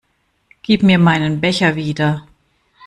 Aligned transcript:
Gib 0.63 0.81
mir 0.83 0.97
meinen 0.97 1.41
Becher 1.41 1.75
wieder! 1.75 2.27